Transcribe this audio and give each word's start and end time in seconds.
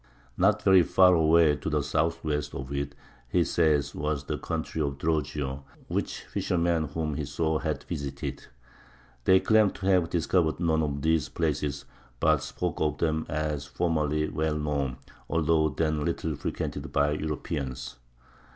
Not 0.35 0.63
very 0.63 0.81
far 0.81 1.13
away 1.13 1.55
to 1.57 1.69
the 1.69 1.83
southwest 1.83 2.55
of 2.55 2.73
it, 2.73 2.95
he 3.29 3.43
says, 3.43 3.93
was 3.93 4.23
the 4.23 4.39
country 4.39 4.81
of 4.81 4.97
Drogeo, 4.97 5.63
which 5.89 6.21
fishermen 6.21 6.85
whom 6.87 7.13
he 7.13 7.23
saw 7.23 7.59
had 7.59 7.83
visited. 7.83 8.45
They 9.25 9.39
claimed 9.39 9.75
to 9.75 9.85
have 9.85 10.09
"discovered" 10.09 10.59
none 10.59 10.81
of 10.81 11.03
these 11.03 11.29
places, 11.29 11.85
but 12.19 12.41
spoke 12.41 12.81
of 12.81 12.97
them 12.97 13.27
as 13.29 13.67
formerly 13.67 14.27
well 14.27 14.57
known, 14.57 14.97
although 15.29 15.69
then 15.69 16.03
little 16.03 16.35
frequented 16.35 16.91
by 16.91 17.11
Europeans. 17.11 17.97